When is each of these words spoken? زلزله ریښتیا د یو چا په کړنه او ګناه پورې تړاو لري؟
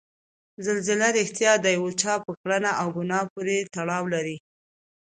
زلزله 0.65 1.07
ریښتیا 1.17 1.53
د 1.61 1.65
یو 1.77 1.85
چا 2.01 2.13
په 2.25 2.31
کړنه 2.41 2.71
او 2.81 2.87
ګناه 2.97 3.23
پورې 3.33 3.57
تړاو 3.73 4.03
لري؟ 4.13 4.37